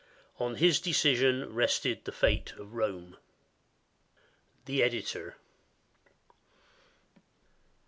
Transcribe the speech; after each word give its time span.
On 0.39 0.55
his 0.55 0.79
decision 0.81 1.53
rested 1.53 2.05
the 2.05 2.11
fate 2.11 2.53
of 2.53 2.73
Rome. 2.73 3.17
The 4.65 4.81
Editor. 4.81 5.37